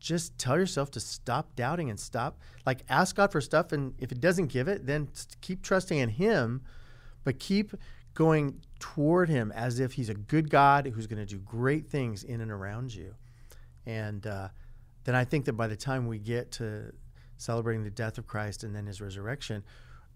just 0.00 0.36
tell 0.38 0.58
yourself 0.58 0.90
to 0.92 1.00
stop 1.00 1.54
doubting 1.54 1.90
and 1.90 1.98
stop 1.98 2.38
like 2.64 2.82
ask 2.88 3.16
God 3.16 3.32
for 3.32 3.40
stuff 3.40 3.72
and 3.72 3.94
if 3.98 4.10
it 4.10 4.20
doesn't 4.20 4.48
give 4.48 4.68
it, 4.68 4.86
then 4.86 5.08
keep 5.40 5.62
trusting 5.62 5.98
in 5.98 6.08
him, 6.08 6.62
but 7.24 7.38
keep 7.38 7.74
going 8.14 8.60
toward 8.78 9.28
him 9.28 9.52
as 9.52 9.78
if 9.78 9.92
he's 9.92 10.08
a 10.08 10.14
good 10.14 10.50
God 10.50 10.86
who's 10.94 11.06
going 11.06 11.24
to 11.24 11.26
do 11.26 11.38
great 11.38 11.86
things 11.86 12.24
in 12.24 12.40
and 12.40 12.50
around 12.50 12.94
you. 12.94 13.14
And 13.84 14.26
uh, 14.26 14.48
then 15.04 15.14
I 15.14 15.24
think 15.24 15.44
that 15.44 15.52
by 15.52 15.66
the 15.66 15.76
time 15.76 16.06
we 16.06 16.18
get 16.18 16.50
to 16.52 16.92
celebrating 17.36 17.84
the 17.84 17.90
death 17.90 18.18
of 18.18 18.26
Christ 18.26 18.64
and 18.64 18.74
then 18.74 18.86
his 18.86 19.00
resurrection, 19.00 19.62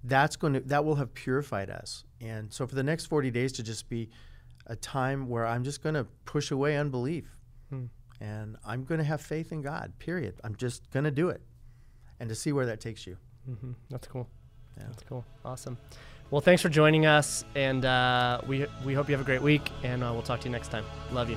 that's 0.02 0.36
going 0.36 0.54
to 0.54 0.60
that 0.60 0.84
will 0.84 0.96
have 0.96 1.12
purified 1.14 1.70
us. 1.70 2.04
And 2.20 2.52
so 2.52 2.66
for 2.66 2.74
the 2.74 2.82
next 2.82 3.06
40 3.06 3.30
days 3.30 3.52
to 3.52 3.62
just 3.62 3.88
be 3.88 4.08
a 4.70 4.76
time 4.76 5.28
where 5.28 5.44
I'm 5.44 5.64
just 5.64 5.82
going 5.82 5.96
to 5.96 6.06
push 6.24 6.50
away 6.50 6.76
unbelief. 6.78 7.24
Hmm. 7.68 7.86
And 8.20 8.56
I'm 8.64 8.84
going 8.84 8.98
to 8.98 9.04
have 9.04 9.20
faith 9.20 9.50
in 9.52 9.60
God. 9.62 9.92
Period. 9.98 10.34
I'm 10.44 10.54
just 10.56 10.90
going 10.90 11.04
to 11.04 11.10
do 11.10 11.28
it. 11.28 11.42
And 12.20 12.28
to 12.28 12.34
see 12.34 12.52
where 12.52 12.66
that 12.66 12.80
takes 12.80 13.06
you. 13.06 13.16
Mm-hmm. 13.50 13.72
That's 13.90 14.06
cool. 14.06 14.28
Yeah. 14.76 14.84
That's 14.88 15.02
cool. 15.02 15.24
Awesome. 15.44 15.76
Well, 16.30 16.40
thanks 16.40 16.62
for 16.62 16.68
joining 16.68 17.06
us, 17.06 17.44
and 17.56 17.84
uh, 17.84 18.40
we 18.46 18.64
we 18.84 18.94
hope 18.94 19.08
you 19.08 19.14
have 19.14 19.20
a 19.20 19.24
great 19.24 19.42
week, 19.42 19.72
and 19.82 20.04
uh, 20.04 20.12
we'll 20.12 20.22
talk 20.22 20.38
to 20.40 20.44
you 20.48 20.52
next 20.52 20.68
time. 20.68 20.84
Love 21.10 21.28
you. 21.28 21.36